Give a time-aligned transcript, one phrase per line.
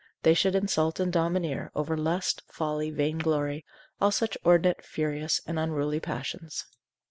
[0.23, 3.63] they should insult and domineer over lust, folly, vainglory,
[4.01, 6.65] all such inordinate, furious and unruly passions.